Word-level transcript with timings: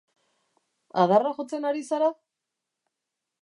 Adarra 1.01 1.33
jotzen 1.41 1.69
ari 1.73 1.85
zara? 1.91 2.09